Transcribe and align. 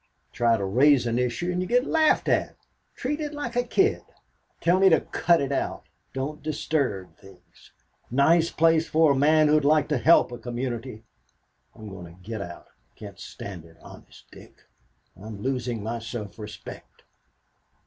"Try 0.33 0.57
to 0.57 0.65
raise 0.65 1.05
an 1.05 1.19
issue, 1.19 1.51
and 1.51 1.61
you 1.61 1.67
get 1.67 1.85
laughed 1.85 2.27
at. 2.27 2.55
Treated 2.95 3.35
like 3.35 3.55
a 3.55 3.61
kid. 3.63 4.01
Tell 4.59 4.79
me 4.79 4.89
to 4.89 5.01
'cut 5.01 5.39
it 5.41 5.51
out,' 5.51 5.85
not 6.15 6.41
disturb 6.41 7.15
things. 7.17 7.71
Nice 8.09 8.49
place 8.49 8.87
for 8.87 9.11
a 9.11 9.15
man 9.15 9.47
who'd 9.47 9.63
like 9.63 9.87
to 9.89 9.99
help 9.99 10.31
a 10.31 10.39
community! 10.39 11.03
I'm 11.75 11.87
going 11.87 12.07
to 12.15 12.19
get 12.23 12.41
out. 12.41 12.65
Can't 12.95 13.19
stand 13.19 13.63
it. 13.63 13.77
Honest, 13.83 14.25
Dick, 14.31 14.63
I'm 15.15 15.39
losing 15.39 15.83
my 15.83 15.99
self 15.99 16.39
respect." 16.39 17.03